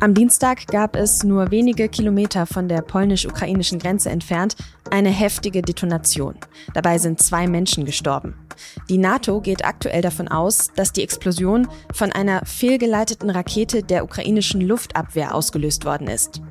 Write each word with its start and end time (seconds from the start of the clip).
Am 0.00 0.14
Dienstag 0.14 0.68
gab 0.68 0.94
es 0.94 1.24
nur 1.24 1.50
wenige 1.50 1.88
Kilometer 1.88 2.46
von 2.46 2.68
der 2.68 2.82
polnisch-ukrainischen 2.82 3.80
Grenze 3.80 4.10
entfernt 4.10 4.54
eine 4.92 5.08
heftige 5.08 5.60
Detonation. 5.60 6.36
Dabei 6.72 6.98
sind 6.98 7.20
zwei 7.20 7.48
Menschen 7.48 7.84
gestorben. 7.84 8.36
Die 8.88 8.96
NATO 8.96 9.40
geht 9.40 9.64
aktuell 9.64 10.00
davon 10.00 10.28
aus, 10.28 10.70
dass 10.76 10.92
die 10.92 11.02
Explosion 11.02 11.66
von 11.92 12.12
einer 12.12 12.46
fehlgeleiteten 12.46 13.28
Rakete 13.28 13.82
der 13.82 14.04
ukrainischen 14.04 14.60
Luftabwehr 14.60 15.34
ausgelöst 15.34 15.84
worden 15.84 16.06
ist. 16.06 16.42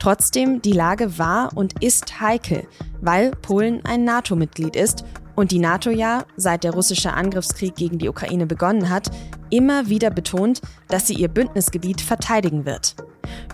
Trotzdem, 0.00 0.60
die 0.60 0.72
Lage 0.72 1.16
war 1.16 1.56
und 1.56 1.84
ist 1.84 2.20
heikel, 2.20 2.66
weil 3.00 3.30
Polen 3.30 3.84
ein 3.84 4.02
NATO-Mitglied 4.02 4.74
ist 4.74 5.04
und 5.36 5.52
die 5.52 5.58
NATO 5.58 5.90
ja, 5.90 6.24
seit 6.36 6.64
der 6.64 6.72
russische 6.72 7.12
Angriffskrieg 7.12 7.76
gegen 7.76 7.98
die 7.98 8.08
Ukraine 8.08 8.46
begonnen 8.46 8.90
hat, 8.90 9.10
immer 9.50 9.88
wieder 9.88 10.10
betont, 10.10 10.60
dass 10.88 11.06
sie 11.06 11.14
ihr 11.14 11.28
Bündnisgebiet 11.28 12.00
verteidigen 12.00 12.64
wird. 12.64 12.96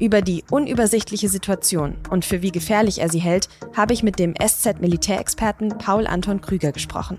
Über 0.01 0.23
die 0.23 0.45
unübersichtliche 0.51 1.29
Situation 1.29 1.97
und 2.11 2.25
für 2.25 2.43
wie 2.43 2.53
gefährlich 2.53 3.01
er 3.01 3.09
sie 3.09 3.19
hält, 3.19 3.49
habe 3.77 3.93
ich 3.93 4.03
mit 4.03 4.19
dem 4.19 4.35
SZ-Militärexperten 4.35 5.77
Paul 5.79 6.07
Anton 6.07 6.41
Krüger 6.41 6.73
gesprochen. 6.73 7.19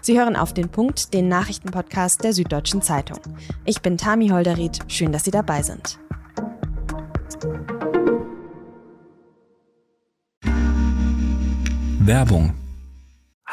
Sie 0.00 0.18
hören 0.18 0.36
auf 0.36 0.54
den 0.54 0.68
Punkt, 0.68 1.12
den 1.12 1.28
Nachrichtenpodcast 1.28 2.22
der 2.22 2.32
Süddeutschen 2.32 2.82
Zeitung. 2.82 3.18
Ich 3.64 3.82
bin 3.82 3.98
Tami 3.98 4.28
Holderried, 4.28 4.78
schön, 4.88 5.12
dass 5.12 5.24
Sie 5.24 5.30
dabei 5.30 5.62
sind. 5.62 5.98
Werbung 12.00 12.52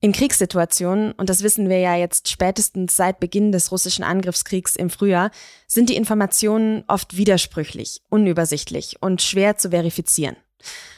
In 0.00 0.12
Kriegssituationen, 0.12 1.10
und 1.12 1.28
das 1.28 1.42
wissen 1.42 1.68
wir 1.68 1.80
ja 1.80 1.96
jetzt 1.96 2.28
spätestens 2.28 2.94
seit 2.94 3.18
Beginn 3.18 3.50
des 3.50 3.72
russischen 3.72 4.04
Angriffskriegs 4.04 4.76
im 4.76 4.90
Frühjahr, 4.90 5.32
sind 5.66 5.88
die 5.88 5.96
Informationen 5.96 6.84
oft 6.86 7.16
widersprüchlich, 7.16 8.00
unübersichtlich 8.08 8.98
und 9.00 9.22
schwer 9.22 9.56
zu 9.56 9.70
verifizieren. 9.70 10.36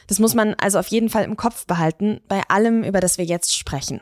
Das 0.05 0.19
muss 0.19 0.35
man 0.35 0.53
also 0.53 0.77
auf 0.77 0.87
jeden 0.87 1.09
Fall 1.09 1.23
im 1.23 1.35
Kopf 1.35 1.65
behalten 1.65 2.21
bei 2.27 2.43
allem, 2.47 2.83
über 2.83 2.99
das 2.99 3.17
wir 3.17 3.25
jetzt 3.25 3.57
sprechen. 3.57 4.01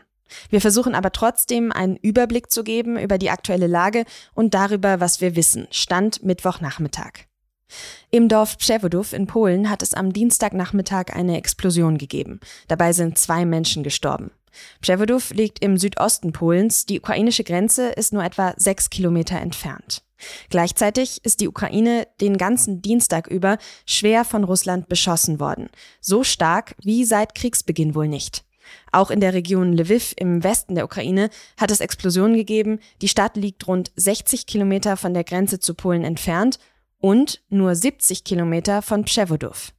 Wir 0.49 0.59
versuchen 0.59 0.95
aber 0.95 1.13
trotzdem 1.13 1.71
einen 1.71 1.95
Überblick 1.95 2.51
zu 2.51 2.65
geben 2.65 2.99
über 2.99 3.17
die 3.17 3.29
aktuelle 3.29 3.67
Lage 3.67 4.03
und 4.33 4.53
darüber, 4.53 4.99
was 4.99 5.21
wir 5.21 5.37
wissen. 5.37 5.67
Stand 5.71 6.23
Mittwochnachmittag. 6.23 7.25
Im 8.11 8.27
Dorf 8.27 8.57
Przewodów 8.57 9.13
in 9.13 9.27
Polen 9.27 9.69
hat 9.69 9.81
es 9.81 9.93
am 9.93 10.11
Dienstagnachmittag 10.11 11.13
eine 11.13 11.37
Explosion 11.37 11.97
gegeben. 11.97 12.39
Dabei 12.67 12.93
sind 12.93 13.17
zwei 13.17 13.45
Menschen 13.45 13.83
gestorben. 13.83 14.31
Przewodów 14.81 15.33
liegt 15.33 15.63
im 15.63 15.77
Südosten 15.77 16.31
Polens, 16.31 16.85
die 16.85 16.99
ukrainische 16.99 17.43
Grenze 17.43 17.89
ist 17.89 18.13
nur 18.13 18.23
etwa 18.23 18.53
sechs 18.57 18.89
Kilometer 18.89 19.39
entfernt. 19.39 20.03
Gleichzeitig 20.49 21.23
ist 21.23 21.39
die 21.39 21.47
Ukraine 21.47 22.07
den 22.21 22.37
ganzen 22.37 22.81
Dienstag 22.81 23.27
über 23.27 23.57
schwer 23.85 24.25
von 24.25 24.43
Russland 24.43 24.89
beschossen 24.89 25.39
worden. 25.39 25.69
So 26.01 26.23
stark 26.23 26.75
wie 26.83 27.05
seit 27.05 27.35
Kriegsbeginn 27.35 27.95
wohl 27.95 28.07
nicht. 28.07 28.43
Auch 28.91 29.09
in 29.11 29.19
der 29.19 29.33
Region 29.33 29.73
Lviv 29.73 30.13
im 30.17 30.43
Westen 30.43 30.75
der 30.75 30.85
Ukraine 30.85 31.29
hat 31.57 31.71
es 31.71 31.79
Explosionen 31.79 32.35
gegeben. 32.35 32.79
Die 33.01 33.07
Stadt 33.07 33.35
liegt 33.35 33.67
rund 33.67 33.91
60 33.95 34.45
Kilometer 34.45 34.97
von 34.97 35.13
der 35.13 35.23
Grenze 35.23 35.59
zu 35.59 35.73
Polen 35.73 36.03
entfernt 36.03 36.59
und 36.99 37.41
nur 37.49 37.75
70 37.75 38.23
Kilometer 38.23 38.81
von 38.81 39.05
Przewodów. 39.05 39.71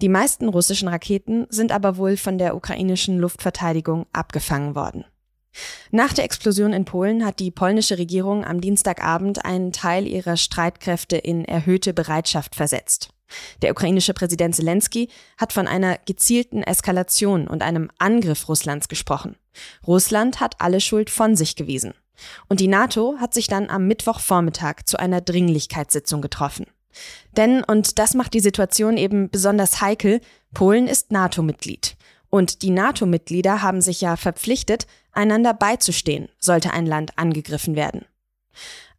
Die 0.00 0.08
meisten 0.08 0.48
russischen 0.48 0.88
Raketen 0.88 1.46
sind 1.48 1.72
aber 1.72 1.96
wohl 1.96 2.16
von 2.16 2.38
der 2.38 2.54
ukrainischen 2.54 3.18
Luftverteidigung 3.18 4.06
abgefangen 4.12 4.74
worden. 4.74 5.04
Nach 5.90 6.12
der 6.12 6.24
Explosion 6.24 6.72
in 6.72 6.84
Polen 6.84 7.24
hat 7.24 7.38
die 7.38 7.50
polnische 7.50 7.98
Regierung 7.98 8.44
am 8.44 8.60
Dienstagabend 8.60 9.44
einen 9.44 9.72
Teil 9.72 10.06
ihrer 10.06 10.36
Streitkräfte 10.36 11.16
in 11.16 11.44
erhöhte 11.44 11.94
Bereitschaft 11.94 12.54
versetzt. 12.54 13.10
Der 13.62 13.72
ukrainische 13.72 14.14
Präsident 14.14 14.54
Zelensky 14.54 15.08
hat 15.36 15.52
von 15.52 15.66
einer 15.66 15.98
gezielten 16.04 16.62
Eskalation 16.62 17.48
und 17.48 17.62
einem 17.62 17.90
Angriff 17.98 18.48
Russlands 18.48 18.88
gesprochen. 18.88 19.36
Russland 19.86 20.40
hat 20.40 20.60
alle 20.60 20.80
Schuld 20.80 21.10
von 21.10 21.34
sich 21.34 21.56
gewiesen. 21.56 21.94
Und 22.48 22.60
die 22.60 22.68
NATO 22.68 23.16
hat 23.18 23.34
sich 23.34 23.46
dann 23.46 23.68
am 23.68 23.86
Mittwochvormittag 23.86 24.84
zu 24.86 24.98
einer 24.98 25.20
Dringlichkeitssitzung 25.20 26.22
getroffen. 26.22 26.66
Denn, 27.36 27.62
und 27.64 27.98
das 27.98 28.14
macht 28.14 28.34
die 28.34 28.40
Situation 28.40 28.96
eben 28.96 29.30
besonders 29.30 29.80
heikel, 29.80 30.20
Polen 30.54 30.86
ist 30.86 31.12
NATO-Mitglied. 31.12 31.96
Und 32.30 32.62
die 32.62 32.70
NATO-Mitglieder 32.70 33.62
haben 33.62 33.80
sich 33.80 34.00
ja 34.00 34.16
verpflichtet, 34.16 34.86
einander 35.12 35.54
beizustehen, 35.54 36.28
sollte 36.38 36.72
ein 36.72 36.86
Land 36.86 37.12
angegriffen 37.16 37.76
werden. 37.76 38.04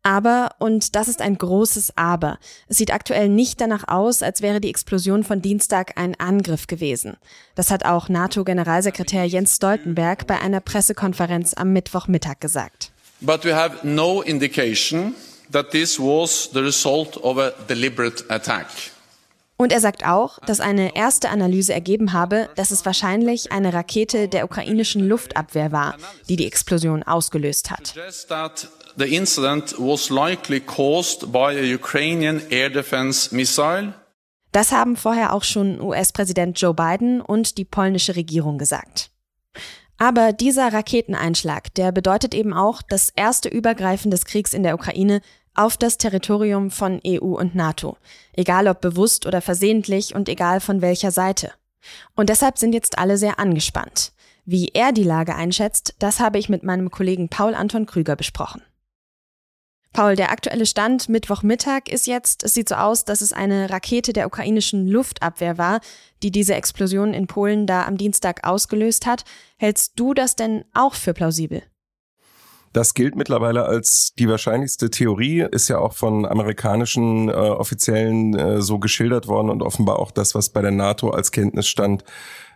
Aber, 0.03 0.51
und 0.59 0.95
das 0.95 1.09
ist 1.09 1.21
ein 1.21 1.37
großes 1.37 1.97
Aber, 1.97 2.39
es 2.67 2.77
sieht 2.77 2.93
aktuell 2.93 3.27
nicht 3.27 3.59
danach 3.59 3.89
aus, 3.89 4.23
als 4.23 4.41
wäre 4.41 4.61
die 4.61 4.69
Explosion 4.69 5.25
von 5.25 5.41
Dienstag 5.41 5.99
ein 5.99 6.17
Angriff 6.17 6.67
gewesen. 6.67 7.17
Das 7.55 7.71
hat 7.71 7.83
auch 7.83 8.07
NATO-Generalsekretär 8.07 9.25
Jens 9.25 9.57
Stoltenberg 9.57 10.25
bei 10.25 10.39
einer 10.39 10.61
Pressekonferenz 10.61 11.53
am 11.55 11.73
Mittwochmittag 11.73 12.39
gesagt. 12.39 12.93
But 13.19 13.43
we 13.43 13.53
have 13.53 13.85
no 13.85 14.21
indication 14.21 15.13
that 15.51 15.71
this 15.71 15.99
was 15.99 16.49
the 16.53 16.59
result 16.59 17.17
of 17.17 17.37
a 17.37 17.51
deliberate 17.67 18.23
attack. 18.29 18.67
Und 19.59 19.71
er 19.73 19.81
sagt 19.81 20.05
auch, 20.05 20.37
dass 20.45 20.59
eine 20.59 20.95
erste 20.95 21.29
Analyse 21.29 21.73
ergeben 21.73 22.13
habe, 22.13 22.47
dass 22.55 22.69
es 22.69 22.85
wahrscheinlich 22.85 23.51
eine 23.51 23.73
Rakete 23.73 24.27
der 24.27 24.45
ukrainischen 24.45 25.07
Luftabwehr 25.07 25.71
war, 25.71 25.97
die 26.29 26.35
die 26.35 26.45
Explosion 26.45 27.01
ausgelöst 27.01 27.71
hat. 27.71 27.95
The 28.97 29.15
incident 29.15 29.75
was 29.77 30.09
likely 30.09 30.59
caused 30.59 31.31
by 31.31 31.55
a 31.57 31.75
Ukrainian 31.75 32.41
air 32.49 32.69
defense 32.69 33.33
missile. 33.35 33.93
Das 34.51 34.71
haben 34.71 34.95
vorher 34.95 35.33
auch 35.33 35.43
schon 35.43 35.81
US-Präsident 35.81 36.59
Joe 36.59 36.73
Biden 36.73 37.21
und 37.21 37.57
die 37.57 37.65
polnische 37.65 38.15
Regierung 38.15 38.57
gesagt. 38.57 39.11
Aber 39.97 40.33
dieser 40.33 40.71
Raketeneinschlag, 40.71 41.73
der 41.73 41.91
bedeutet 41.91 42.33
eben 42.35 42.53
auch 42.53 42.81
das 42.81 43.09
erste 43.09 43.49
Übergreifen 43.49 44.11
des 44.11 44.25
Kriegs 44.25 44.53
in 44.53 44.63
der 44.63 44.75
Ukraine 44.75 45.21
auf 45.57 45.77
das 45.77 45.97
Territorium 45.97 46.71
von 46.71 47.01
EU 47.05 47.37
und 47.37 47.55
NATO, 47.55 47.97
egal 48.33 48.67
ob 48.67 48.81
bewusst 48.81 49.25
oder 49.25 49.41
versehentlich 49.41 50.15
und 50.15 50.29
egal 50.29 50.59
von 50.59 50.81
welcher 50.81 51.11
Seite. 51.11 51.51
Und 52.15 52.29
deshalb 52.29 52.57
sind 52.57 52.73
jetzt 52.73 52.97
alle 52.97 53.17
sehr 53.17 53.39
angespannt. 53.39 54.13
Wie 54.45 54.69
er 54.73 54.93
die 54.93 55.03
Lage 55.03 55.35
einschätzt, 55.35 55.95
das 55.99 56.19
habe 56.19 56.39
ich 56.39 56.47
mit 56.47 56.63
meinem 56.63 56.89
Kollegen 56.91 57.27
Paul 57.27 57.53
Anton 57.53 57.85
Krüger 57.85 58.15
besprochen. 58.15 58.61
Paul, 59.93 60.15
der 60.15 60.31
aktuelle 60.31 60.65
Stand 60.65 61.09
Mittwochmittag 61.09 61.89
ist 61.89 62.07
jetzt, 62.07 62.43
es 62.43 62.53
sieht 62.53 62.69
so 62.69 62.75
aus, 62.75 63.03
dass 63.03 63.21
es 63.21 63.33
eine 63.33 63.69
Rakete 63.69 64.13
der 64.13 64.27
ukrainischen 64.27 64.87
Luftabwehr 64.87 65.57
war, 65.57 65.81
die 66.21 66.29
diese 66.29 66.53
Explosion 66.53 67.13
in 67.13 67.25
Polen 67.25 67.65
da 67.65 67.85
am 67.85 67.97
Dienstag 67.97 68.45
ausgelöst 68.45 69.05
hat. 69.05 69.23
Hältst 69.57 69.93
du 69.95 70.13
das 70.13 70.35
denn 70.35 70.65
auch 70.73 70.93
für 70.93 71.13
plausibel? 71.13 71.63
Das 72.73 72.93
gilt 72.93 73.15
mittlerweile 73.15 73.65
als 73.65 74.13
die 74.17 74.27
wahrscheinlichste 74.27 74.89
Theorie, 74.89 75.47
ist 75.51 75.67
ja 75.67 75.79
auch 75.79 75.93
von 75.93 76.25
amerikanischen 76.25 77.29
äh, 77.29 77.31
Offiziellen 77.31 78.37
äh, 78.37 78.61
so 78.61 78.79
geschildert 78.79 79.27
worden 79.27 79.49
und 79.49 79.63
offenbar 79.63 79.99
auch 79.99 80.11
das, 80.11 80.35
was 80.35 80.49
bei 80.49 80.61
der 80.61 80.71
NATO 80.71 81.09
als 81.09 81.31
Kenntnisstand 81.31 82.03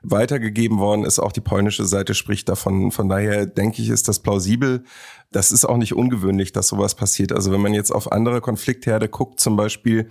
weitergegeben 0.04 0.80
worden 0.80 1.06
ist. 1.06 1.20
Auch 1.20 1.32
die 1.32 1.42
polnische 1.42 1.86
Seite 1.86 2.14
spricht 2.14 2.50
davon. 2.50 2.92
Von 2.92 3.10
daher 3.10 3.46
denke 3.46 3.82
ich, 3.82 3.90
ist 3.90 4.08
das 4.08 4.20
plausibel. 4.20 4.84
Das 5.32 5.52
ist 5.52 5.66
auch 5.66 5.78
nicht 5.78 5.94
ungewöhnlich, 5.94 6.52
dass 6.52 6.68
sowas 6.68 6.96
passiert. 6.96 7.32
Also 7.32 7.52
wenn 7.52 7.62
man 7.62 7.74
jetzt 7.74 7.92
auf 7.92 8.12
andere 8.12 8.42
Konfliktherde 8.42 9.08
guckt, 9.10 9.40
zum 9.40 9.56
Beispiel 9.56 10.10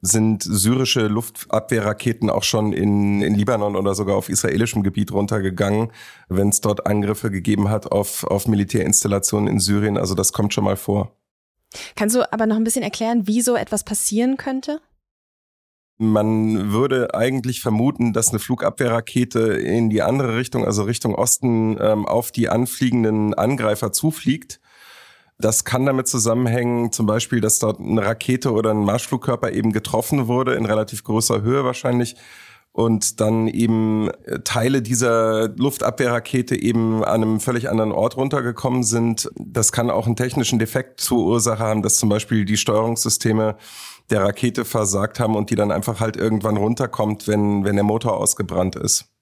sind 0.00 0.42
syrische 0.42 1.06
Luftabwehrraketen 1.06 2.30
auch 2.30 2.42
schon 2.42 2.72
in, 2.72 3.22
in 3.22 3.34
Libanon 3.34 3.74
oder 3.74 3.94
sogar 3.94 4.16
auf 4.16 4.28
israelischem 4.28 4.82
Gebiet 4.82 5.12
runtergegangen, 5.12 5.90
wenn 6.28 6.50
es 6.50 6.60
dort 6.60 6.86
Angriffe 6.86 7.30
gegeben 7.30 7.70
hat 7.70 7.90
auf, 7.90 8.24
auf 8.24 8.46
Militärinstallationen 8.46 9.48
in 9.48 9.60
Syrien. 9.60 9.96
Also 9.96 10.14
das 10.14 10.32
kommt 10.32 10.54
schon 10.54 10.64
mal 10.64 10.76
vor. 10.76 11.16
Kannst 11.96 12.14
du 12.14 12.32
aber 12.32 12.46
noch 12.46 12.56
ein 12.56 12.64
bisschen 12.64 12.82
erklären, 12.82 13.26
wie 13.26 13.40
so 13.40 13.56
etwas 13.56 13.84
passieren 13.84 14.36
könnte? 14.36 14.80
Man 15.96 16.72
würde 16.72 17.14
eigentlich 17.14 17.60
vermuten, 17.60 18.12
dass 18.12 18.30
eine 18.30 18.40
Flugabwehrrakete 18.40 19.40
in 19.40 19.90
die 19.90 20.02
andere 20.02 20.36
Richtung, 20.36 20.64
also 20.64 20.82
Richtung 20.82 21.14
Osten, 21.14 21.78
ähm, 21.80 22.04
auf 22.06 22.32
die 22.32 22.48
anfliegenden 22.48 23.32
Angreifer 23.34 23.92
zufliegt. 23.92 24.60
Das 25.38 25.64
kann 25.64 25.86
damit 25.86 26.08
zusammenhängen, 26.08 26.90
zum 26.92 27.06
Beispiel, 27.06 27.40
dass 27.40 27.58
dort 27.58 27.80
eine 27.80 28.04
Rakete 28.04 28.52
oder 28.52 28.70
ein 28.70 28.84
Marschflugkörper 28.84 29.52
eben 29.52 29.72
getroffen 29.72 30.26
wurde, 30.26 30.54
in 30.54 30.66
relativ 30.66 31.04
großer 31.04 31.42
Höhe 31.42 31.64
wahrscheinlich, 31.64 32.16
und 32.74 33.20
dann 33.20 33.46
eben 33.46 34.10
äh, 34.24 34.40
Teile 34.40 34.82
dieser 34.82 35.48
Luftabwehrrakete 35.56 36.60
eben 36.60 37.04
an 37.04 37.22
einem 37.22 37.40
völlig 37.40 37.70
anderen 37.70 37.92
Ort 37.92 38.16
runtergekommen 38.16 38.82
sind. 38.82 39.30
Das 39.36 39.70
kann 39.70 39.90
auch 39.90 40.06
einen 40.06 40.16
technischen 40.16 40.58
Defekt 40.58 41.00
zur 41.00 41.24
Ursache 41.24 41.60
haben, 41.60 41.82
dass 41.82 41.96
zum 41.96 42.08
Beispiel 42.08 42.44
die 42.44 42.56
Steuerungssysteme 42.56 43.56
der 44.10 44.22
Rakete 44.24 44.64
versagt 44.64 45.20
haben 45.20 45.36
und 45.36 45.50
die 45.50 45.54
dann 45.54 45.70
einfach 45.70 46.00
halt 46.00 46.16
irgendwann 46.16 46.56
runterkommt, 46.56 47.28
wenn, 47.28 47.64
wenn 47.64 47.76
der 47.76 47.84
Motor 47.84 48.16
ausgebrannt 48.16 48.74
ist. 48.74 49.13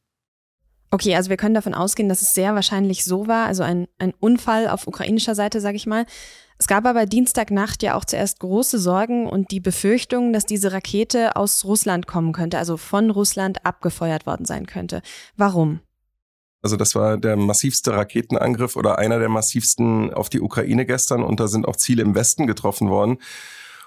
Okay, 0.94 1.16
also 1.16 1.30
wir 1.30 1.38
können 1.38 1.54
davon 1.54 1.72
ausgehen, 1.72 2.10
dass 2.10 2.20
es 2.20 2.32
sehr 2.32 2.54
wahrscheinlich 2.54 3.06
so 3.06 3.26
war, 3.26 3.46
also 3.46 3.62
ein, 3.62 3.88
ein 3.98 4.12
Unfall 4.20 4.68
auf 4.68 4.86
ukrainischer 4.86 5.34
Seite, 5.34 5.62
sage 5.62 5.76
ich 5.76 5.86
mal. 5.86 6.04
Es 6.58 6.66
gab 6.66 6.84
aber 6.84 7.06
Dienstagnacht 7.06 7.82
ja 7.82 7.94
auch 7.94 8.04
zuerst 8.04 8.40
große 8.40 8.78
Sorgen 8.78 9.26
und 9.26 9.50
die 9.52 9.60
Befürchtung, 9.60 10.34
dass 10.34 10.44
diese 10.44 10.70
Rakete 10.70 11.34
aus 11.34 11.64
Russland 11.64 12.06
kommen 12.06 12.34
könnte, 12.34 12.58
also 12.58 12.76
von 12.76 13.08
Russland 13.08 13.64
abgefeuert 13.64 14.26
worden 14.26 14.44
sein 14.44 14.66
könnte. 14.66 15.00
Warum? 15.34 15.80
Also 16.60 16.76
das 16.76 16.94
war 16.94 17.16
der 17.16 17.36
massivste 17.36 17.94
Raketenangriff 17.94 18.76
oder 18.76 18.98
einer 18.98 19.18
der 19.18 19.30
massivsten 19.30 20.12
auf 20.12 20.28
die 20.28 20.42
Ukraine 20.42 20.84
gestern 20.84 21.22
und 21.22 21.40
da 21.40 21.48
sind 21.48 21.66
auch 21.66 21.76
Ziele 21.76 22.02
im 22.02 22.14
Westen 22.14 22.46
getroffen 22.46 22.90
worden. 22.90 23.16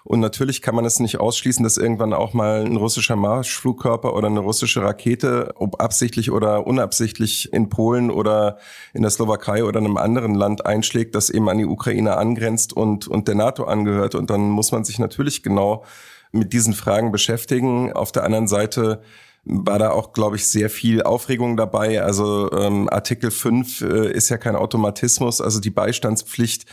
Und 0.05 0.19
natürlich 0.19 0.61
kann 0.61 0.75
man 0.75 0.85
es 0.85 0.99
nicht 0.99 1.19
ausschließen, 1.19 1.63
dass 1.63 1.77
irgendwann 1.77 2.13
auch 2.13 2.33
mal 2.33 2.63
ein 2.63 2.75
russischer 2.75 3.15
Marschflugkörper 3.15 4.13
oder 4.15 4.27
eine 4.27 4.39
russische 4.39 4.83
Rakete, 4.83 5.53
ob 5.55 5.81
absichtlich 5.81 6.29
oder 6.29 6.67
unabsichtlich 6.67 7.51
in 7.51 7.69
Polen 7.69 8.11
oder 8.11 8.59
in 8.93 9.01
der 9.01 9.09
Slowakei 9.09 9.63
oder 9.63 9.79
einem 9.79 9.97
anderen 9.97 10.35
Land 10.35 10.63
einschlägt, 10.63 11.15
das 11.15 11.31
eben 11.31 11.49
an 11.49 11.57
die 11.57 11.65
Ukraine 11.65 12.17
angrenzt 12.17 12.71
und, 12.71 13.07
und 13.07 13.27
der 13.27 13.33
NATO 13.33 13.63
angehört. 13.63 14.13
Und 14.13 14.29
dann 14.29 14.51
muss 14.51 14.71
man 14.71 14.83
sich 14.83 14.99
natürlich 14.99 15.41
genau 15.41 15.83
mit 16.31 16.53
diesen 16.53 16.75
Fragen 16.75 17.11
beschäftigen. 17.11 17.91
Auf 17.91 18.11
der 18.11 18.25
anderen 18.25 18.47
Seite 18.47 19.01
war 19.43 19.79
da 19.79 19.89
auch, 19.89 20.13
glaube 20.13 20.35
ich, 20.35 20.45
sehr 20.45 20.69
viel 20.69 21.01
Aufregung 21.01 21.57
dabei. 21.57 22.03
Also 22.03 22.51
ähm, 22.51 22.87
Artikel 22.91 23.31
5 23.31 23.81
äh, 23.81 24.11
ist 24.11 24.29
ja 24.29 24.37
kein 24.37 24.55
Automatismus, 24.55 25.41
also 25.41 25.59
die 25.59 25.71
Beistandspflicht 25.71 26.67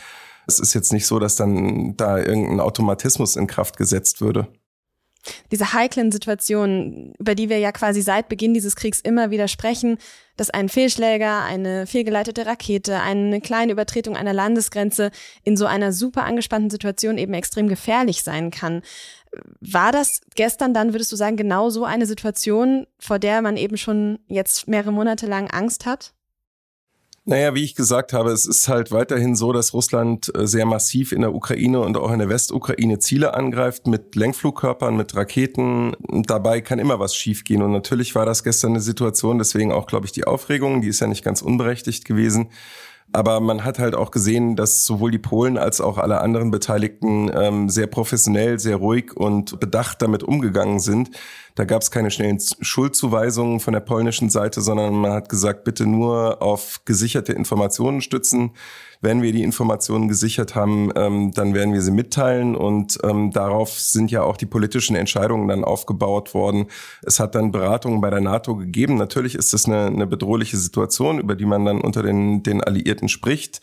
es 0.47 0.59
ist 0.59 0.73
jetzt 0.73 0.93
nicht 0.93 1.05
so, 1.05 1.19
dass 1.19 1.35
dann 1.35 1.95
da 1.97 2.17
irgendein 2.17 2.59
Automatismus 2.59 3.35
in 3.35 3.47
Kraft 3.47 3.77
gesetzt 3.77 4.21
würde. 4.21 4.47
Diese 5.51 5.71
heiklen 5.73 6.11
Situationen, 6.11 7.13
über 7.17 7.33
die 7.33 7.47
wir 7.47 7.57
ja 7.57 7.71
quasi 7.71 8.01
seit 8.01 8.27
Beginn 8.27 8.53
dieses 8.53 8.75
Kriegs 8.75 8.99
immer 8.99 9.31
wieder 9.31 9.47
sprechen, 9.47 9.97
dass 10.35 10.49
ein 10.49 10.67
Fehlschläger, 10.67 11.43
eine 11.43 11.87
fehlgeleitete 11.87 12.45
Rakete, 12.45 12.99
eine 12.99 13.39
kleine 13.39 13.71
Übertretung 13.71 14.17
einer 14.17 14.33
Landesgrenze 14.33 15.11
in 15.43 15.55
so 15.55 15.65
einer 15.65 15.93
super 15.93 16.23
angespannten 16.23 16.69
Situation 16.69 17.17
eben 17.17 17.33
extrem 17.33 17.69
gefährlich 17.69 18.23
sein 18.23 18.51
kann. 18.51 18.81
War 19.61 19.91
das 19.91 20.21
gestern 20.35 20.73
dann, 20.73 20.93
würdest 20.93 21.11
du 21.11 21.15
sagen, 21.15 21.37
genau 21.37 21.69
so 21.69 21.85
eine 21.85 22.05
Situation, 22.05 22.85
vor 22.99 23.17
der 23.17 23.41
man 23.41 23.55
eben 23.55 23.77
schon 23.77 24.19
jetzt 24.27 24.67
mehrere 24.67 24.91
Monate 24.91 25.25
lang 25.25 25.49
Angst 25.49 25.85
hat? 25.85 26.13
Naja, 27.25 27.55
wie 27.55 27.63
ich 27.63 27.75
gesagt 27.75 28.11
habe, 28.11 28.31
es 28.31 28.45
ist 28.45 28.67
halt 28.67 28.91
weiterhin 28.91 29.37
so, 29.37 29.53
dass 29.53 29.73
Russland 29.73 30.29
äh, 30.35 30.45
sehr 30.45 30.65
massiv 30.65 31.13
in 31.13 31.21
der 31.21 31.33
Ukraine 31.33 31.79
und 31.79 31.95
auch 31.95 32.11
in 32.11 32.19
der 32.19 32.27
Westukraine 32.27 32.99
Ziele 32.99 33.33
angreift 33.33 33.87
mit 33.87 34.13
Lenkflugkörpern, 34.17 34.97
mit 34.97 35.15
Raketen. 35.15 35.95
Dabei 36.27 36.59
kann 36.59 36.79
immer 36.79 36.99
was 36.99 37.15
schiefgehen. 37.15 37.61
Und 37.61 37.71
natürlich 37.71 38.13
war 38.13 38.25
das 38.25 38.43
gestern 38.43 38.71
eine 38.71 38.81
Situation, 38.81 39.37
deswegen 39.37 39.71
auch, 39.71 39.87
glaube 39.87 40.05
ich, 40.05 40.11
die 40.11 40.25
Aufregung, 40.25 40.81
die 40.81 40.89
ist 40.89 40.99
ja 40.99 41.07
nicht 41.07 41.23
ganz 41.23 41.41
unberechtigt 41.41 42.03
gewesen. 42.03 42.49
Aber 43.13 43.39
man 43.39 43.63
hat 43.63 43.79
halt 43.79 43.95
auch 43.95 44.11
gesehen, 44.11 44.55
dass 44.55 44.85
sowohl 44.85 45.11
die 45.11 45.19
Polen 45.19 45.57
als 45.57 45.79
auch 45.79 45.99
alle 45.99 46.19
anderen 46.19 46.51
Beteiligten 46.51 47.31
ähm, 47.33 47.69
sehr 47.69 47.87
professionell, 47.87 48.59
sehr 48.59 48.77
ruhig 48.77 49.15
und 49.15 49.59
bedacht 49.59 50.01
damit 50.01 50.23
umgegangen 50.23 50.79
sind. 50.79 51.11
Da 51.55 51.65
gab 51.65 51.83
es 51.83 51.91
keine 51.91 52.09
schnellen 52.09 52.39
Schuldzuweisungen 52.61 53.59
von 53.59 53.73
der 53.73 53.79
polnischen 53.79 54.29
Seite, 54.29 54.61
sondern 54.61 54.95
man 54.95 55.11
hat 55.11 55.29
gesagt, 55.29 55.63
bitte 55.63 55.85
nur 55.85 56.41
auf 56.41 56.81
gesicherte 56.85 57.33
Informationen 57.33 58.01
stützen. 58.01 58.51
Wenn 59.01 59.21
wir 59.21 59.33
die 59.33 59.43
Informationen 59.43 60.07
gesichert 60.07 60.55
haben, 60.55 60.91
ähm, 60.95 61.31
dann 61.31 61.53
werden 61.53 61.73
wir 61.73 61.81
sie 61.81 61.91
mitteilen 61.91 62.55
und 62.55 62.97
ähm, 63.03 63.31
darauf 63.31 63.69
sind 63.69 64.09
ja 64.09 64.23
auch 64.23 64.37
die 64.37 64.45
politischen 64.45 64.95
Entscheidungen 64.95 65.47
dann 65.47 65.63
aufgebaut 65.63 66.33
worden. 66.33 66.67
Es 67.03 67.19
hat 67.19 67.35
dann 67.35 67.51
Beratungen 67.51 68.01
bei 68.01 68.09
der 68.09 68.21
NATO 68.21 68.55
gegeben. 68.55 68.95
Natürlich 68.95 69.35
ist 69.35 69.53
das 69.53 69.65
eine, 69.65 69.87
eine 69.87 70.07
bedrohliche 70.07 70.57
Situation, 70.57 71.19
über 71.19 71.35
die 71.35 71.45
man 71.45 71.65
dann 71.65 71.81
unter 71.81 72.01
den, 72.01 72.43
den 72.43 72.63
Alliierten 72.63 73.09
spricht. 73.09 73.61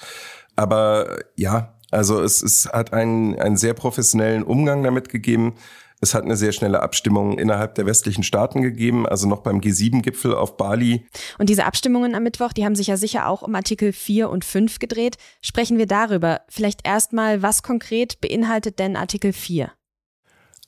Aber 0.56 1.18
ja, 1.36 1.74
also 1.90 2.22
es, 2.22 2.42
es 2.42 2.66
hat 2.66 2.92
einen, 2.92 3.38
einen 3.40 3.56
sehr 3.56 3.74
professionellen 3.74 4.42
Umgang 4.42 4.82
damit 4.82 5.08
gegeben. 5.08 5.54
Es 6.02 6.14
hat 6.14 6.24
eine 6.24 6.36
sehr 6.36 6.52
schnelle 6.52 6.80
Abstimmung 6.80 7.38
innerhalb 7.38 7.74
der 7.74 7.84
westlichen 7.84 8.22
Staaten 8.22 8.62
gegeben, 8.62 9.06
also 9.06 9.28
noch 9.28 9.42
beim 9.42 9.60
G7-Gipfel 9.60 10.34
auf 10.34 10.56
Bali. 10.56 11.06
Und 11.38 11.50
diese 11.50 11.66
Abstimmungen 11.66 12.14
am 12.14 12.22
Mittwoch, 12.22 12.54
die 12.54 12.64
haben 12.64 12.74
sich 12.74 12.86
ja 12.86 12.96
sicher 12.96 13.28
auch 13.28 13.42
um 13.42 13.54
Artikel 13.54 13.92
4 13.92 14.30
und 14.30 14.44
5 14.44 14.78
gedreht. 14.78 15.16
Sprechen 15.42 15.76
wir 15.76 15.86
darüber. 15.86 16.40
Vielleicht 16.48 16.86
erstmal, 16.86 17.42
was 17.42 17.62
konkret 17.62 18.20
beinhaltet 18.22 18.78
denn 18.78 18.96
Artikel 18.96 19.34
4? 19.34 19.70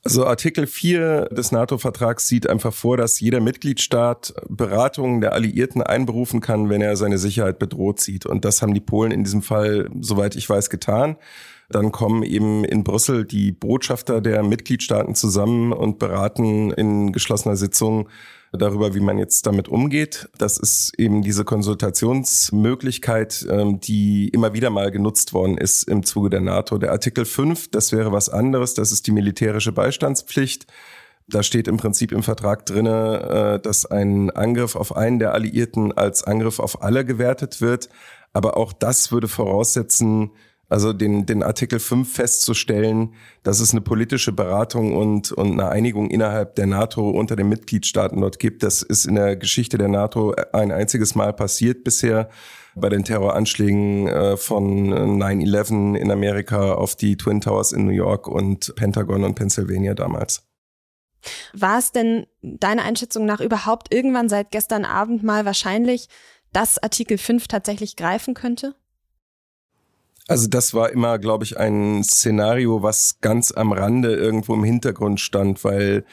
Also 0.04 0.26
Artikel 0.26 0.66
4 0.66 1.28
des 1.30 1.52
NATO-Vertrags 1.52 2.26
sieht 2.26 2.48
einfach 2.48 2.74
vor, 2.74 2.96
dass 2.96 3.20
jeder 3.20 3.40
Mitgliedstaat 3.40 4.34
Beratungen 4.48 5.20
der 5.20 5.32
Alliierten 5.32 5.80
einberufen 5.80 6.40
kann, 6.40 6.68
wenn 6.68 6.82
er 6.82 6.96
seine 6.96 7.18
Sicherheit 7.18 7.60
bedroht 7.60 8.00
sieht. 8.00 8.26
Und 8.26 8.44
das 8.44 8.62
haben 8.62 8.74
die 8.74 8.80
Polen 8.80 9.12
in 9.12 9.22
diesem 9.22 9.42
Fall, 9.42 9.88
soweit 10.00 10.34
ich 10.34 10.50
weiß, 10.50 10.70
getan. 10.70 11.16
Dann 11.72 11.92
kommen 11.92 12.22
eben 12.22 12.64
in 12.64 12.84
Brüssel 12.84 13.24
die 13.24 13.52
Botschafter 13.52 14.20
der 14.20 14.42
Mitgliedstaaten 14.42 15.14
zusammen 15.14 15.72
und 15.72 15.98
beraten 15.98 16.70
in 16.70 17.12
geschlossener 17.12 17.56
Sitzung 17.56 18.08
darüber, 18.52 18.94
wie 18.94 19.00
man 19.00 19.18
jetzt 19.18 19.46
damit 19.46 19.68
umgeht. 19.68 20.28
Das 20.38 20.58
ist 20.58 20.92
eben 20.98 21.22
diese 21.22 21.44
Konsultationsmöglichkeit, 21.44 23.46
ähm, 23.50 23.80
die 23.80 24.28
immer 24.28 24.52
wieder 24.52 24.70
mal 24.70 24.90
genutzt 24.90 25.32
worden 25.32 25.56
ist 25.56 25.84
im 25.84 26.04
Zuge 26.04 26.30
der 26.30 26.40
NATO. 26.40 26.78
Der 26.78 26.92
Artikel 26.92 27.24
5, 27.24 27.70
das 27.70 27.92
wäre 27.92 28.12
was 28.12 28.28
anderes, 28.28 28.74
das 28.74 28.92
ist 28.92 29.06
die 29.06 29.12
militärische 29.12 29.72
Beistandspflicht. 29.72 30.66
Da 31.28 31.42
steht 31.42 31.68
im 31.68 31.78
Prinzip 31.78 32.12
im 32.12 32.22
Vertrag 32.22 32.66
drinne, 32.66 33.56
äh, 33.56 33.62
dass 33.62 33.86
ein 33.86 34.30
Angriff 34.30 34.76
auf 34.76 34.96
einen 34.96 35.18
der 35.18 35.32
Alliierten 35.32 35.92
als 35.92 36.22
Angriff 36.22 36.58
auf 36.58 36.82
alle 36.82 37.04
gewertet 37.04 37.60
wird. 37.60 37.88
Aber 38.34 38.56
auch 38.56 38.72
das 38.72 39.12
würde 39.12 39.28
voraussetzen, 39.28 40.30
also 40.72 40.94
den, 40.94 41.26
den 41.26 41.42
Artikel 41.42 41.78
5 41.78 42.10
festzustellen, 42.10 43.14
dass 43.42 43.60
es 43.60 43.72
eine 43.72 43.82
politische 43.82 44.32
Beratung 44.32 44.96
und, 44.96 45.30
und 45.30 45.52
eine 45.52 45.68
Einigung 45.68 46.08
innerhalb 46.08 46.54
der 46.54 46.66
NATO 46.66 47.10
unter 47.10 47.36
den 47.36 47.50
Mitgliedstaaten 47.50 48.18
dort 48.18 48.38
gibt. 48.38 48.62
Das 48.62 48.80
ist 48.80 49.04
in 49.04 49.16
der 49.16 49.36
Geschichte 49.36 49.76
der 49.76 49.88
NATO 49.88 50.34
ein 50.54 50.72
einziges 50.72 51.14
Mal 51.14 51.34
passiert 51.34 51.84
bisher 51.84 52.30
bei 52.74 52.88
den 52.88 53.04
Terroranschlägen 53.04 54.06
äh, 54.06 54.36
von 54.38 55.20
9-11 55.22 55.94
in 55.94 56.10
Amerika 56.10 56.72
auf 56.72 56.96
die 56.96 57.18
Twin 57.18 57.42
Towers 57.42 57.72
in 57.72 57.84
New 57.84 57.92
York 57.92 58.26
und 58.26 58.74
Pentagon 58.74 59.24
und 59.24 59.34
Pennsylvania 59.34 59.92
damals. 59.92 60.42
War 61.52 61.78
es 61.78 61.92
denn 61.92 62.26
deiner 62.40 62.84
Einschätzung 62.84 63.26
nach 63.26 63.42
überhaupt 63.42 63.92
irgendwann 63.92 64.30
seit 64.30 64.50
gestern 64.50 64.86
Abend 64.86 65.22
mal 65.22 65.44
wahrscheinlich, 65.44 66.08
dass 66.54 66.82
Artikel 66.82 67.18
5 67.18 67.46
tatsächlich 67.46 67.96
greifen 67.96 68.32
könnte? 68.32 68.74
Also 70.28 70.46
das 70.46 70.72
war 70.72 70.90
immer, 70.90 71.18
glaube 71.18 71.44
ich, 71.44 71.58
ein 71.58 72.04
Szenario, 72.04 72.82
was 72.82 73.18
ganz 73.20 73.52
am 73.52 73.72
Rande 73.72 74.14
irgendwo 74.14 74.54
im 74.54 74.64
Hintergrund 74.64 75.20
stand, 75.20 75.64
weil 75.64 76.04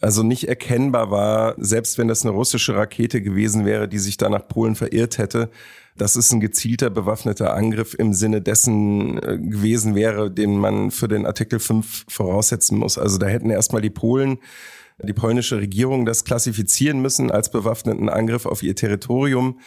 also 0.00 0.22
nicht 0.22 0.46
erkennbar 0.48 1.10
war, 1.10 1.54
selbst 1.58 1.98
wenn 1.98 2.06
das 2.06 2.24
eine 2.24 2.30
russische 2.30 2.76
Rakete 2.76 3.20
gewesen 3.20 3.64
wäre, 3.64 3.88
die 3.88 3.98
sich 3.98 4.16
da 4.16 4.28
nach 4.28 4.46
Polen 4.46 4.76
verirrt 4.76 5.18
hätte, 5.18 5.50
dass 5.96 6.14
es 6.14 6.32
ein 6.32 6.38
gezielter 6.38 6.90
bewaffneter 6.90 7.52
Angriff 7.54 7.94
im 7.98 8.12
Sinne 8.12 8.40
dessen 8.40 9.18
äh, 9.18 9.38
gewesen 9.38 9.96
wäre, 9.96 10.30
den 10.30 10.56
man 10.56 10.92
für 10.92 11.08
den 11.08 11.26
Artikel 11.26 11.58
5 11.58 12.04
voraussetzen 12.08 12.78
muss. 12.78 12.96
Also 12.96 13.18
da 13.18 13.26
hätten 13.26 13.50
erstmal 13.50 13.82
die 13.82 13.90
Polen, 13.90 14.38
die 15.02 15.12
polnische 15.12 15.58
Regierung 15.58 16.06
das 16.06 16.24
klassifizieren 16.24 17.00
müssen 17.00 17.32
als 17.32 17.50
bewaffneten 17.50 18.08
Angriff 18.08 18.46
auf 18.46 18.62
ihr 18.62 18.76
Territorium. 18.76 19.58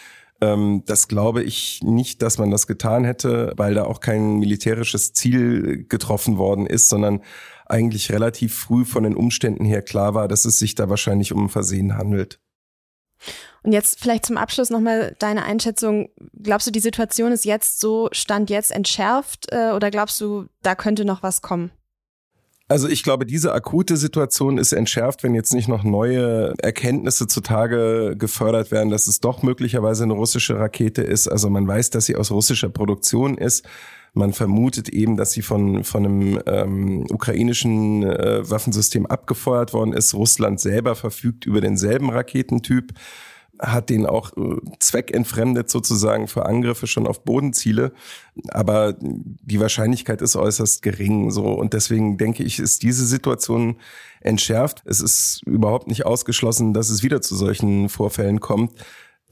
Ähm, 0.41 0.83
das 0.86 1.07
glaube 1.07 1.43
ich 1.43 1.81
nicht, 1.83 2.21
dass 2.21 2.38
man 2.38 2.51
das 2.51 2.67
getan 2.67 3.03
hätte, 3.03 3.53
weil 3.57 3.75
da 3.75 3.83
auch 3.83 4.00
kein 4.00 4.38
militärisches 4.39 5.13
Ziel 5.13 5.86
getroffen 5.88 6.38
worden 6.38 6.65
ist, 6.65 6.89
sondern 6.89 7.21
eigentlich 7.67 8.12
relativ 8.12 8.55
früh 8.55 8.83
von 8.83 9.03
den 9.03 9.15
Umständen 9.15 9.63
her 9.65 9.81
klar 9.81 10.13
war, 10.13 10.27
dass 10.27 10.45
es 10.45 10.60
sich 10.60 10.75
da 10.75 10.89
wahrscheinlich 10.89 11.31
um 11.31 11.45
ein 11.45 11.50
Versehen 11.50 11.98
handelt. 11.98 12.39
Und 13.63 13.71
jetzt 13.71 14.00
vielleicht 14.00 14.25
zum 14.25 14.38
Abschluss 14.38 14.71
nochmal 14.71 15.15
deine 15.19 15.43
Einschätzung. 15.43 16.10
Glaubst 16.41 16.65
du, 16.65 16.71
die 16.71 16.79
Situation 16.79 17.31
ist 17.31 17.45
jetzt 17.45 17.79
so, 17.79 18.10
stand 18.12 18.50
jetzt 18.50 18.71
entschärft 18.71 19.51
äh, 19.51 19.71
oder 19.71 19.91
glaubst 19.91 20.19
du, 20.19 20.48
da 20.63 20.74
könnte 20.74 21.05
noch 21.05 21.21
was 21.21 21.43
kommen? 21.43 21.71
Also 22.71 22.87
ich 22.87 23.03
glaube, 23.03 23.25
diese 23.25 23.51
akute 23.51 23.97
Situation 23.97 24.57
ist 24.57 24.71
entschärft, 24.71 25.23
wenn 25.23 25.35
jetzt 25.35 25.53
nicht 25.53 25.67
noch 25.67 25.83
neue 25.83 26.53
Erkenntnisse 26.57 27.27
zutage 27.27 28.15
gefördert 28.17 28.71
werden, 28.71 28.89
dass 28.89 29.07
es 29.07 29.19
doch 29.19 29.43
möglicherweise 29.43 30.05
eine 30.05 30.13
russische 30.13 30.57
Rakete 30.57 31.01
ist. 31.01 31.27
Also 31.27 31.49
man 31.49 31.67
weiß, 31.67 31.89
dass 31.89 32.05
sie 32.05 32.15
aus 32.15 32.31
russischer 32.31 32.69
Produktion 32.69 33.37
ist. 33.37 33.67
Man 34.13 34.31
vermutet 34.31 34.87
eben, 34.87 35.17
dass 35.17 35.33
sie 35.33 35.41
von, 35.41 35.83
von 35.83 36.05
einem 36.05 36.39
ähm, 36.45 37.05
ukrainischen 37.09 38.03
äh, 38.03 38.49
Waffensystem 38.49 39.05
abgefeuert 39.05 39.73
worden 39.73 39.91
ist. 39.91 40.13
Russland 40.13 40.61
selber 40.61 40.95
verfügt 40.95 41.45
über 41.45 41.59
denselben 41.59 42.09
Raketentyp 42.09 42.93
hat 43.61 43.89
den 43.89 44.05
auch 44.05 44.35
äh, 44.35 44.57
zweckentfremdet 44.79 45.69
sozusagen 45.69 46.27
für 46.27 46.45
Angriffe 46.45 46.87
schon 46.87 47.07
auf 47.07 47.23
Bodenziele. 47.23 47.93
Aber 48.49 48.95
die 48.99 49.59
Wahrscheinlichkeit 49.59 50.21
ist 50.21 50.35
äußerst 50.35 50.81
gering. 50.81 51.31
So. 51.31 51.45
Und 51.45 51.73
deswegen 51.73 52.17
denke 52.17 52.43
ich, 52.43 52.59
ist 52.59 52.83
diese 52.83 53.05
Situation 53.05 53.77
entschärft. 54.19 54.81
Es 54.85 54.99
ist 55.01 55.43
überhaupt 55.45 55.87
nicht 55.87 56.05
ausgeschlossen, 56.05 56.73
dass 56.73 56.89
es 56.89 57.03
wieder 57.03 57.21
zu 57.21 57.35
solchen 57.35 57.89
Vorfällen 57.89 58.39
kommt. 58.39 58.73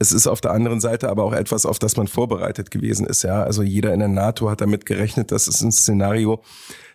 Es 0.02 0.12
ist 0.12 0.26
auf 0.26 0.40
der 0.40 0.52
anderen 0.52 0.80
Seite 0.80 1.10
aber 1.10 1.24
auch 1.24 1.34
etwas, 1.34 1.66
auf 1.66 1.78
das 1.78 1.98
man 1.98 2.08
vorbereitet 2.08 2.70
gewesen 2.70 3.04
ist. 3.04 3.22
Ja, 3.22 3.42
also 3.42 3.62
jeder 3.62 3.92
in 3.92 3.98
der 3.98 4.08
NATO 4.08 4.48
hat 4.48 4.62
damit 4.62 4.86
gerechnet, 4.86 5.30
dass 5.30 5.46
es 5.46 5.60
ein 5.60 5.70
Szenario, 5.70 6.40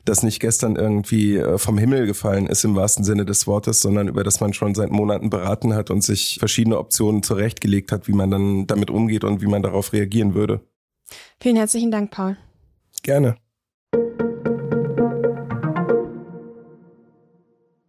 das 0.06 0.24
nicht 0.24 0.40
gestern 0.40 0.76
irgendwie 0.76 1.38
äh, 1.38 1.60
vom 1.60 1.78
Himmel 1.78 2.08
gefallen 2.08 2.48
ist 2.48 2.64
im 2.64 2.76
wahrsten 2.76 3.06
Sinne 3.06 3.24
des 3.24 3.46
Wortes, 3.46 3.80
sondern 3.80 4.08
über 4.08 4.24
das 4.24 4.40
man 4.40 4.54
schon 4.54 4.74
seit 4.74 4.90
Monaten 4.90 5.30
beraten 5.30 5.76
hat 5.76 5.92
und 5.92 6.02
sich 6.02 6.38
verschiedene 6.40 6.80
Optionen 6.80 7.22
zurechtgelegt 7.22 7.92
hat, 7.92 8.08
wie 8.08 8.14
man 8.14 8.32
dann 8.32 8.66
damit 8.66 8.90
umgeht 8.90 9.24
und 9.24 9.40
wie 9.40 9.48
man 9.48 9.62
darauf 9.62 9.94
reagieren 9.94 10.34
würde. 10.34 10.62
Vielen 11.40 11.58
herzlichen 11.58 11.92
Dank, 11.92 12.10
Paul. 12.10 12.38
Gerne. 13.04 13.38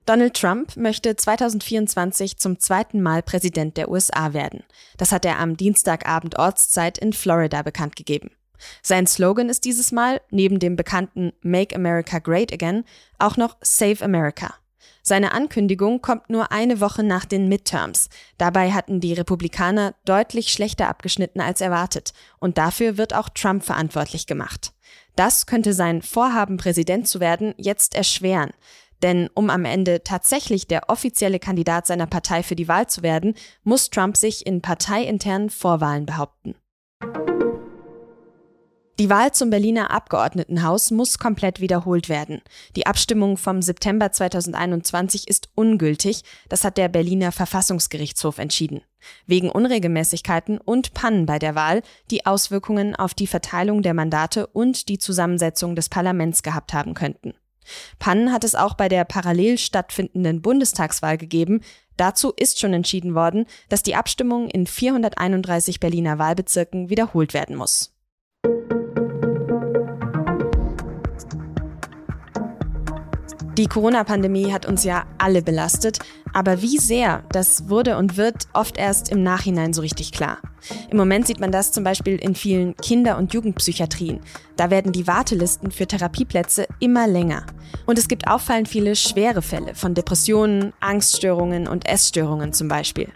Donald 0.06 0.34
Trump 0.34 0.76
möchte 0.76 1.16
2024 1.16 2.38
zum 2.38 2.60
zweiten 2.60 3.02
Mal 3.02 3.25
Präsident 3.25 3.76
der 3.76 3.90
USA 3.90 4.32
werden. 4.32 4.62
Das 4.98 5.10
hat 5.10 5.25
er 5.25 5.40
am 5.40 5.56
Dienstagabend 5.56 6.38
Ortszeit 6.38 6.96
in 6.96 7.12
Florida 7.12 7.62
bekannt 7.62 7.96
gegeben. 7.96 8.30
Sein 8.82 9.08
Slogan 9.08 9.48
ist 9.48 9.64
dieses 9.64 9.90
Mal, 9.90 10.20
neben 10.30 10.60
dem 10.60 10.76
bekannten 10.76 11.32
Make 11.42 11.75
America 11.75 12.20
Great 12.20 12.52
Again, 12.52 12.84
auch 13.18 13.36
noch 13.36 13.56
Save 13.60 14.00
America. 14.00 14.54
Seine 15.02 15.32
Ankündigung 15.32 16.02
kommt 16.02 16.30
nur 16.30 16.52
eine 16.52 16.80
Woche 16.80 17.02
nach 17.02 17.25
den 17.25 17.48
Midterms. 17.48 18.08
Dabei 18.38 18.72
hatten 18.72 19.00
die 19.00 19.12
Republikaner 19.12 19.94
deutlich 20.04 20.52
schlechter 20.52 20.88
abgeschnitten 20.88 21.40
als 21.40 21.60
erwartet. 21.60 22.12
Und 22.38 22.58
dafür 22.58 22.96
wird 22.96 23.12
auch 23.12 23.28
Trump 23.28 23.64
verantwortlich 23.64 24.26
gemacht. 24.26 24.72
Das 25.16 25.46
könnte 25.46 25.72
sein 25.72 26.02
Vorhaben, 26.02 26.58
Präsident 26.58 27.08
zu 27.08 27.20
werden, 27.20 27.54
jetzt 27.56 27.94
erschweren. 27.94 28.50
Denn 29.02 29.28
um 29.34 29.50
am 29.50 29.64
Ende 29.64 30.02
tatsächlich 30.02 30.66
der 30.66 30.88
offizielle 30.88 31.38
Kandidat 31.38 31.86
seiner 31.86 32.06
Partei 32.06 32.42
für 32.42 32.56
die 32.56 32.68
Wahl 32.68 32.86
zu 32.86 33.02
werden, 33.02 33.34
muss 33.62 33.90
Trump 33.90 34.16
sich 34.16 34.46
in 34.46 34.62
parteiinternen 34.62 35.50
Vorwahlen 35.50 36.06
behaupten. 36.06 36.54
Die 38.98 39.10
Wahl 39.10 39.30
zum 39.32 39.50
Berliner 39.50 39.90
Abgeordnetenhaus 39.90 40.90
muss 40.90 41.18
komplett 41.18 41.60
wiederholt 41.60 42.08
werden. 42.08 42.40
Die 42.76 42.86
Abstimmung 42.86 43.36
vom 43.36 43.60
September 43.60 44.10
2021 44.10 45.28
ist 45.28 45.50
ungültig, 45.54 46.22
das 46.48 46.64
hat 46.64 46.78
der 46.78 46.88
Berliner 46.88 47.30
Verfassungsgerichtshof 47.30 48.38
entschieden. 48.38 48.80
Wegen 49.26 49.50
Unregelmäßigkeiten 49.50 50.56
und 50.56 50.94
Pannen 50.94 51.26
bei 51.26 51.38
der 51.38 51.54
Wahl, 51.54 51.82
die 52.10 52.24
Auswirkungen 52.24 52.96
auf 52.96 53.12
die 53.12 53.26
Verteilung 53.26 53.82
der 53.82 53.92
Mandate 53.92 54.46
und 54.46 54.88
die 54.88 54.98
Zusammensetzung 54.98 55.76
des 55.76 55.90
Parlaments 55.90 56.42
gehabt 56.42 56.72
haben 56.72 56.94
könnten. 56.94 57.34
Pannen 57.99 58.32
hat 58.32 58.44
es 58.44 58.54
auch 58.54 58.75
bei 58.75 58.88
der 58.88 59.04
parallel 59.04 59.58
stattfindenden 59.58 60.42
Bundestagswahl 60.42 61.18
gegeben. 61.18 61.61
Dazu 61.96 62.32
ist 62.37 62.61
schon 62.61 62.73
entschieden 62.73 63.14
worden, 63.14 63.46
dass 63.68 63.82
die 63.82 63.94
Abstimmung 63.94 64.49
in 64.49 64.66
431 64.66 65.80
Berliner 65.80 66.18
Wahlbezirken 66.18 66.90
wiederholt 66.90 67.35
werden 67.35 67.56
muss. 67.56 67.92
Die 73.56 73.68
Corona-Pandemie 73.68 74.52
hat 74.52 74.66
uns 74.66 74.85
ja 74.85 75.06
alle 75.16 75.40
belastet, 75.40 75.99
aber 76.37 76.61
wie 76.61 76.76
sehr, 76.76 77.23
das 77.31 77.71
wurde 77.71 77.97
und 77.97 78.19
wird 78.19 78.47
oft 78.52 78.76
erst 78.76 79.11
im 79.11 79.23
Nachhinein 79.23 79.73
so 79.73 79.81
richtig 79.81 80.12
klar. 80.12 80.37
Im 80.90 80.99
Moment 80.99 81.26
sieht 81.26 81.40
man 81.40 81.50
das 81.50 81.73
zum 81.73 81.83
Beispiel 81.83 82.16
in 82.16 82.35
vielen 82.35 82.76
Kinder- 82.76 83.16
und 83.16 83.33
Jugendpsychiatrien. 83.33 84.21
Da 84.55 84.69
werden 84.69 84.93
die 84.93 85.07
Wartelisten 85.07 85.71
für 85.71 85.87
Therapieplätze 85.87 86.66
immer 86.78 87.07
länger. 87.07 87.47
Und 87.87 87.99
es 87.99 88.07
gibt 88.07 88.28
auffallend 88.28 88.69
viele 88.69 88.97
schwere 88.97 89.40
Fälle 89.40 89.75
von 89.75 89.95
Depressionen, 89.95 90.75
Angststörungen 90.78 91.66
und 91.66 91.88
Essstörungen 91.88 92.52
zum 92.52 92.69
Beispiel. 92.69 93.09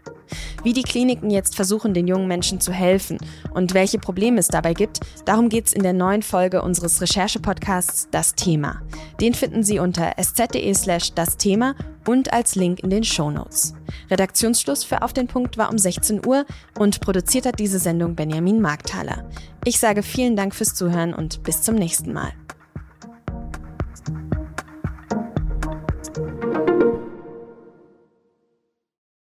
Wie 0.63 0.73
die 0.73 0.83
Kliniken 0.83 1.29
jetzt 1.31 1.57
versuchen, 1.57 1.93
den 1.93 2.07
jungen 2.07 2.29
Menschen 2.29 2.61
zu 2.61 2.73
helfen 2.73 3.19
und 3.53 3.75
welche 3.75 3.99
Probleme 3.99 4.39
es 4.39 4.49
dabei 4.49 4.73
gibt, 4.73 5.01
darum 5.27 5.51
geht 5.51 5.67
es 5.67 5.73
in 5.75 5.83
der 5.83 5.93
neuen 5.93 6.23
Folge 6.23 6.63
unseres 6.63 7.03
Recherche-Podcasts 7.03 8.09
Das 8.11 8.35
Thema. 8.35 8.81
Den 9.21 9.35
finden 9.35 9.63
Sie 9.63 9.79
unter 9.79 10.13
sz.de 10.17 10.73
slash 10.73 11.13
das 11.13 11.37
Thema 11.37 11.75
und 12.07 12.33
als 12.33 12.55
Link 12.55 12.81
in 12.81 12.91
den 12.91 13.05
Show 13.05 13.31
Notes. 13.31 13.75
Redaktionsschluss 14.11 14.85
für 14.85 15.03
Auf 15.03 15.13
den 15.13 15.27
Punkt 15.27 15.59
war 15.59 15.71
um 15.71 15.79
16 15.79 16.27
Uhr 16.27 16.45
und 16.79 17.01
produziert 17.01 17.47
hat 17.47 17.59
diese 17.59 17.79
Sendung 17.79 18.15
Benjamin 18.15 18.61
Markthaler. 18.61 19.29
Ich 19.65 19.79
sage 19.79 20.03
vielen 20.03 20.37
Dank 20.37 20.55
fürs 20.55 20.75
Zuhören 20.75 21.15
und 21.15 21.43
bis 21.43 21.63
zum 21.63 21.75
nächsten 21.75 22.13
Mal. 22.13 22.33